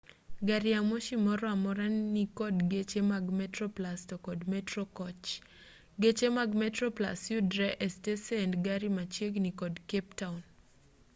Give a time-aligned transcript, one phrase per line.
[0.47, 5.27] gari ya moshi moro amora nikod geche mag metroplus to kod metro koch
[6.01, 10.39] geche mag metroplus yudre e stesend gari machiegni kod cape town